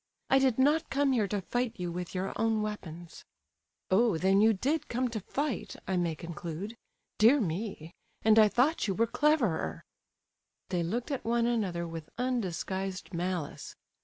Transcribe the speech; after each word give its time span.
"I 0.31 0.39
did 0.39 0.57
not 0.57 0.89
come 0.89 1.11
here 1.11 1.27
to 1.27 1.41
fight 1.43 1.75
you 1.79 1.91
with 1.91 2.15
your 2.15 2.33
own 2.35 2.63
weapons. 2.63 3.23
"Oh! 3.91 4.17
then 4.17 4.41
you 4.41 4.51
did 4.51 4.87
come 4.87 5.09
'to 5.09 5.19
fight,' 5.19 5.75
I 5.87 5.95
may 5.95 6.15
conclude? 6.15 6.75
Dear 7.19 7.39
me!—and 7.39 8.39
I 8.39 8.47
thought 8.47 8.87
you 8.87 8.95
were 8.95 9.05
cleverer—" 9.05 9.83
They 10.69 10.81
looked 10.81 11.11
at 11.11 11.23
one 11.23 11.45
another 11.45 11.87
with 11.87 12.09
undisguised 12.17 13.13
malice. 13.13 13.75